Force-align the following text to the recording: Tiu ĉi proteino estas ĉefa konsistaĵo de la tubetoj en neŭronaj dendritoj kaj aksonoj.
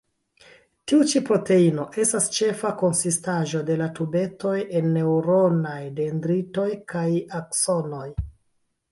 Tiu 0.91 0.99
ĉi 1.09 1.19
proteino 1.25 1.83
estas 2.03 2.29
ĉefa 2.37 2.71
konsistaĵo 2.79 3.61
de 3.67 3.75
la 3.81 3.89
tubetoj 3.99 4.53
en 4.79 4.87
neŭronaj 4.95 5.77
dendritoj 5.99 6.65
kaj 6.95 7.05
aksonoj. 7.41 8.07